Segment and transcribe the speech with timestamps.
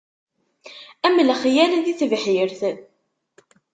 [1.05, 2.61] Am lexyal di tebḥirt.